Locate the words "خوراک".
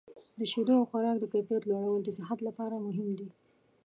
0.89-1.17